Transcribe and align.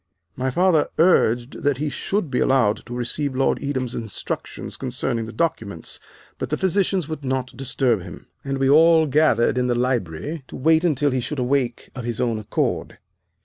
My 0.35 0.49
father 0.49 0.89
urged 0.97 1.61
that 1.61 1.77
he 1.77 1.87
should 1.87 2.31
be 2.31 2.39
allowed 2.39 2.77
to 2.87 2.95
receive 2.95 3.35
Lord 3.35 3.61
Edam's 3.63 3.93
instructions 3.93 4.75
concerning 4.75 5.27
the 5.27 5.31
documents, 5.31 5.99
but 6.39 6.49
the 6.49 6.57
physicians 6.57 7.07
would 7.07 7.23
not 7.23 7.55
disturb 7.55 8.01
him, 8.01 8.25
and 8.43 8.57
we 8.57 8.67
all 8.67 9.05
gathered 9.05 9.59
in 9.59 9.67
the 9.67 9.75
library 9.75 10.43
to 10.47 10.55
wait 10.55 10.83
until 10.83 11.11
he 11.11 11.21
should 11.21 11.37
awake 11.37 11.91
of 11.93 12.03
his 12.03 12.19
own 12.19 12.39
accord. 12.39 12.97